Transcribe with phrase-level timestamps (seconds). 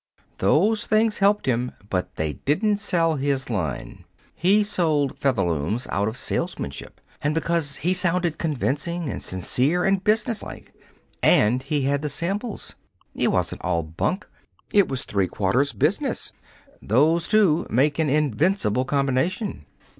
[0.39, 4.03] Those things helped him, but they didn't sell his line.
[4.33, 10.73] He sold Featherlooms out of salesmanship, and because he sounded convincing and sincere and businesslike
[11.21, 12.73] and he had the samples.
[13.13, 14.27] It wasn't all bunk.
[14.73, 16.31] It was three quarters business.
[16.81, 19.67] Those two make an invincible combination."